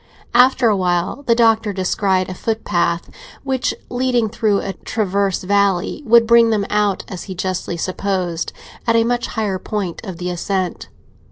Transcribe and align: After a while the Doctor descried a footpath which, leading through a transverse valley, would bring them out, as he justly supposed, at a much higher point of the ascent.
After 0.33 0.67
a 0.67 0.75
while 0.75 1.21
the 1.27 1.35
Doctor 1.35 1.71
descried 1.73 2.27
a 2.27 2.33
footpath 2.33 3.07
which, 3.43 3.71
leading 3.87 4.29
through 4.29 4.57
a 4.61 4.73
transverse 4.73 5.43
valley, 5.43 6.01
would 6.07 6.25
bring 6.25 6.49
them 6.49 6.65
out, 6.71 7.03
as 7.07 7.25
he 7.25 7.35
justly 7.35 7.77
supposed, 7.77 8.51
at 8.87 8.95
a 8.95 9.03
much 9.03 9.27
higher 9.27 9.59
point 9.59 10.03
of 10.03 10.17
the 10.17 10.31
ascent. 10.31 10.89